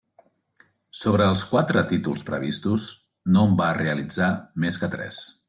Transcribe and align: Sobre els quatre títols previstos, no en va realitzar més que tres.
Sobre 1.01 1.27
els 1.33 1.43
quatre 1.49 1.83
títols 1.91 2.25
previstos, 2.31 2.87
no 3.37 3.45
en 3.51 3.55
va 3.61 3.69
realitzar 3.81 4.33
més 4.65 4.83
que 4.85 4.91
tres. 4.97 5.23